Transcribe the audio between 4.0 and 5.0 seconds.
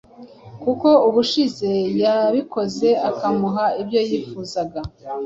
yifuzaga